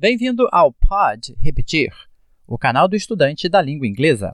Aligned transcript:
Bem-vindo 0.00 0.48
ao 0.52 0.72
Pod 0.72 1.36
Repetir, 1.40 1.90
o 2.46 2.56
canal 2.56 2.86
do 2.86 2.94
estudante 2.94 3.48
da 3.48 3.60
língua 3.60 3.84
inglesa. 3.84 4.32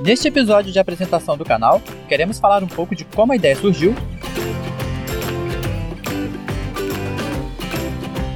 Neste 0.00 0.28
episódio 0.28 0.72
de 0.72 0.78
apresentação 0.78 1.36
do 1.36 1.44
canal, 1.44 1.82
queremos 2.08 2.40
falar 2.40 2.64
um 2.64 2.66
pouco 2.66 2.96
de 2.96 3.04
como 3.04 3.34
a 3.34 3.36
ideia 3.36 3.54
surgiu, 3.56 3.92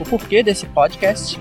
o 0.00 0.10
porquê 0.10 0.42
desse 0.42 0.66
podcast 0.66 1.38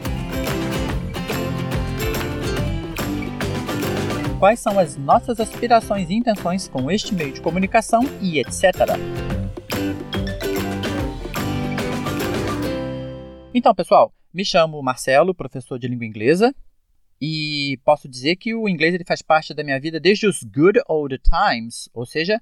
quais 4.40 4.62
são 4.62 4.80
as 4.80 4.96
nossas 4.96 5.38
aspirações 5.38 6.10
e 6.10 6.14
intenções 6.14 6.70
com 6.70 6.90
este 6.90 7.14
meio 7.14 7.34
de 7.34 7.42
comunicação 7.42 8.02
e 8.22 8.40
etc. 8.40 8.74
Então, 13.54 13.76
pessoal, 13.76 14.14
me 14.34 14.46
chamo 14.46 14.82
Marcelo, 14.82 15.36
professor 15.36 15.78
de 15.78 15.90
língua 15.90 16.06
inglesa, 16.06 16.56
e 17.22 17.78
posso 17.84 18.08
dizer 18.08 18.38
que 18.38 18.56
o 18.56 18.70
inglês 18.70 18.96
ele 18.96 19.04
faz 19.04 19.22
parte 19.22 19.54
da 19.54 19.62
minha 19.62 19.80
vida 19.80 20.00
desde 20.00 20.26
os 20.26 20.42
good 20.42 20.80
old 20.88 21.20
times, 21.20 21.90
ou 21.94 22.06
seja, 22.06 22.42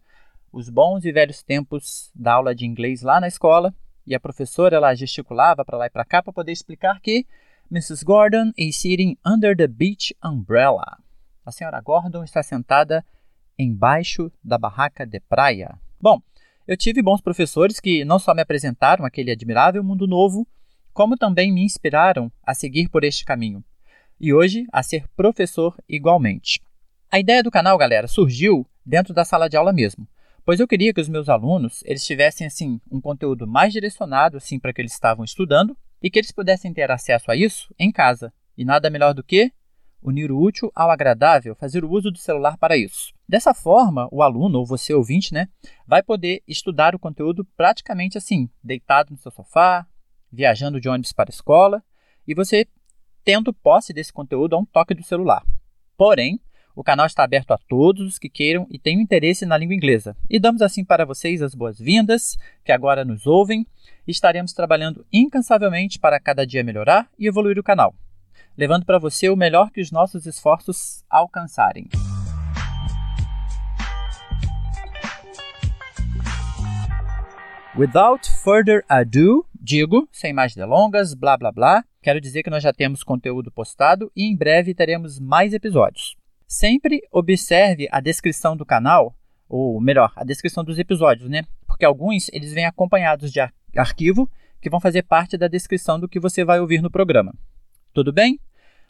os 0.53 0.69
bons 0.69 1.03
e 1.03 1.11
velhos 1.11 1.41
tempos 1.41 2.11
da 2.13 2.33
aula 2.33 2.53
de 2.53 2.63
inglês 2.63 3.01
lá 3.01 3.19
na 3.19 3.27
escola, 3.27 3.73
e 4.05 4.13
a 4.13 4.19
professora 4.19 4.75
ela 4.75 4.93
gesticulava 4.93 5.65
para 5.65 5.77
lá 5.77 5.87
e 5.87 5.89
para 5.89 6.05
cá 6.05 6.21
para 6.21 6.31
poder 6.31 6.51
explicar 6.51 7.01
que 7.01 7.25
Mrs. 7.71 8.05
Gordon 8.05 8.51
is 8.55 8.77
sitting 8.77 9.17
under 9.25 9.57
the 9.57 9.67
beach 9.67 10.15
umbrella. 10.23 11.06
A 11.47 11.51
senhora 11.53 11.79
Gordon 11.79 12.25
está 12.25 12.43
sentada 12.43 13.05
embaixo 13.57 14.29
da 14.43 14.57
barraca 14.57 15.07
de 15.07 15.21
praia. 15.21 15.79
Bom, 15.97 16.19
eu 16.67 16.75
tive 16.75 17.01
bons 17.01 17.21
professores 17.21 17.79
que 17.79 18.03
não 18.03 18.19
só 18.19 18.33
me 18.33 18.41
apresentaram 18.41 19.05
aquele 19.05 19.31
admirável 19.31 19.81
mundo 19.81 20.05
novo, 20.05 20.45
como 20.91 21.15
também 21.15 21.49
me 21.49 21.63
inspiraram 21.63 22.29
a 22.45 22.53
seguir 22.53 22.89
por 22.89 23.05
este 23.05 23.23
caminho. 23.23 23.63
E 24.19 24.33
hoje 24.33 24.67
a 24.73 24.83
ser 24.83 25.07
professor 25.15 25.73
igualmente. 25.87 26.59
A 27.09 27.17
ideia 27.17 27.41
do 27.41 27.49
canal, 27.49 27.77
galera, 27.77 28.09
surgiu 28.09 28.67
dentro 28.85 29.13
da 29.13 29.23
sala 29.23 29.47
de 29.47 29.55
aula 29.55 29.71
mesmo, 29.71 30.05
pois 30.43 30.59
eu 30.59 30.67
queria 30.67 30.93
que 30.93 30.99
os 30.99 31.07
meus 31.07 31.29
alunos 31.29 31.81
eles 31.85 32.05
tivessem 32.05 32.45
assim 32.45 32.81
um 32.91 32.99
conteúdo 32.99 33.47
mais 33.47 33.71
direcionado 33.71 34.35
assim 34.35 34.59
para 34.59 34.73
que 34.73 34.81
eles 34.81 34.91
estavam 34.91 35.23
estudando 35.23 35.77
e 36.03 36.11
que 36.11 36.19
eles 36.19 36.33
pudessem 36.33 36.73
ter 36.73 36.91
acesso 36.91 37.31
a 37.31 37.37
isso 37.37 37.73
em 37.79 37.89
casa. 37.89 38.33
E 38.57 38.65
nada 38.65 38.89
melhor 38.89 39.13
do 39.13 39.23
que 39.23 39.53
unir 40.07 40.31
o 40.31 40.39
útil 40.39 40.71
ao 40.73 40.89
agradável, 40.89 41.55
fazer 41.55 41.83
o 41.83 41.91
uso 41.91 42.09
do 42.09 42.17
celular 42.17 42.57
para 42.57 42.77
isso. 42.77 43.13
Dessa 43.27 43.53
forma, 43.53 44.07
o 44.11 44.23
aluno, 44.23 44.59
ou 44.59 44.65
você 44.65 44.93
ouvinte, 44.93 45.33
né, 45.33 45.47
vai 45.85 46.01
poder 46.01 46.41
estudar 46.47 46.95
o 46.95 46.99
conteúdo 46.99 47.45
praticamente 47.57 48.17
assim, 48.17 48.49
deitado 48.63 49.11
no 49.11 49.17
seu 49.17 49.31
sofá, 49.31 49.85
viajando 50.31 50.79
de 50.79 50.87
ônibus 50.87 51.11
para 51.11 51.29
a 51.29 51.33
escola, 51.33 51.83
e 52.25 52.33
você 52.33 52.65
tendo 53.23 53.53
posse 53.53 53.91
desse 53.91 54.13
conteúdo 54.13 54.55
a 54.55 54.59
um 54.59 54.65
toque 54.65 54.93
do 54.93 55.03
celular. 55.03 55.43
Porém, 55.97 56.39
o 56.73 56.83
canal 56.83 57.05
está 57.05 57.23
aberto 57.23 57.51
a 57.51 57.57
todos 57.57 58.07
os 58.07 58.19
que 58.19 58.29
queiram 58.29 58.67
e 58.69 58.79
tenham 58.79 59.01
interesse 59.01 59.45
na 59.45 59.57
língua 59.57 59.75
inglesa. 59.75 60.15
E 60.29 60.39
damos 60.39 60.61
assim 60.61 60.85
para 60.85 61.05
vocês 61.05 61.41
as 61.41 61.55
boas-vindas, 61.55 62.37
que 62.63 62.71
agora 62.71 63.03
nos 63.03 63.25
ouvem, 63.25 63.65
estaremos 64.07 64.53
trabalhando 64.53 65.05
incansavelmente 65.11 65.99
para 65.99 66.19
cada 66.19 66.45
dia 66.45 66.63
melhorar 66.63 67.09
e 67.17 67.27
evoluir 67.27 67.57
o 67.59 67.63
canal 67.63 67.93
levando 68.57 68.85
para 68.85 68.99
você 68.99 69.29
o 69.29 69.35
melhor 69.35 69.71
que 69.71 69.81
os 69.81 69.91
nossos 69.91 70.25
esforços 70.25 71.03
alcançarem. 71.09 71.87
Without 77.77 78.27
further 78.43 78.83
ado, 78.89 79.45
digo, 79.53 80.09
sem 80.11 80.33
mais 80.33 80.55
delongas, 80.55 81.13
blá 81.13 81.37
blá 81.37 81.51
blá, 81.51 81.85
quero 82.01 82.19
dizer 82.19 82.41
que 82.41 82.49
nós 82.49 82.63
já 82.63 82.73
temos 82.73 83.03
conteúdo 83.03 83.51
postado 83.51 84.11
e 84.15 84.23
em 84.23 84.35
breve 84.35 84.73
teremos 84.73 85.19
mais 85.19 85.53
episódios. 85.53 86.15
Sempre 86.47 87.01
observe 87.11 87.87
a 87.91 87.99
descrição 87.99 88.57
do 88.57 88.65
canal, 88.65 89.15
ou 89.47 89.79
melhor, 89.79 90.11
a 90.15 90.23
descrição 90.23 90.63
dos 90.63 90.79
episódios, 90.79 91.29
né? 91.29 91.43
Porque 91.67 91.85
alguns 91.85 92.29
eles 92.33 92.51
vêm 92.51 92.65
acompanhados 92.65 93.31
de 93.31 93.39
ar 93.39 93.53
arquivo 93.75 94.27
que 94.59 94.69
vão 94.69 94.79
fazer 94.79 95.03
parte 95.03 95.37
da 95.37 95.47
descrição 95.47 95.99
do 95.99 96.09
que 96.09 96.19
você 96.19 96.43
vai 96.43 96.59
ouvir 96.59 96.81
no 96.81 96.89
programa. 96.89 97.33
Tudo 97.97 98.13
bem? 98.13 98.39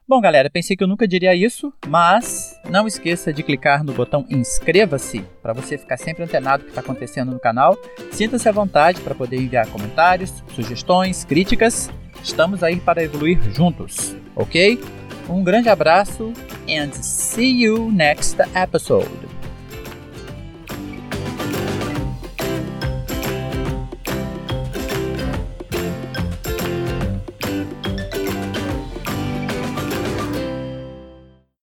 Bom, 0.06 0.20
galera, 0.20 0.50
pensei 0.50 0.76
que 0.76 0.84
eu 0.84 0.88
nunca 0.88 1.08
diria 1.08 1.34
isso, 1.34 1.72
mas 1.88 2.60
não 2.70 2.86
esqueça 2.86 3.32
de 3.32 3.42
clicar 3.42 3.82
no 3.82 3.94
botão 3.94 4.26
inscreva-se 4.30 5.22
para 5.42 5.54
você 5.54 5.78
ficar 5.78 5.96
sempre 5.96 6.26
antenado 6.26 6.64
do 6.64 6.66
que 6.66 6.72
está 6.72 6.82
acontecendo 6.82 7.32
no 7.32 7.40
canal. 7.40 7.78
Sinta-se 8.12 8.50
à 8.50 8.52
vontade 8.52 9.00
para 9.00 9.16
poder 9.16 9.38
enviar 9.38 9.66
comentários, 9.68 10.44
sugestões, 10.54 11.24
críticas. 11.24 11.90
Estamos 12.22 12.64
aí 12.64 12.82
para 12.82 13.02
evoluir 13.02 13.40
juntos, 13.54 14.14
ok? 14.36 14.78
Um 15.30 15.42
grande 15.42 15.70
abraço 15.70 16.34
and 16.70 16.92
see 16.92 17.64
you 17.64 17.90
next 17.90 18.36
episode. 18.54 19.27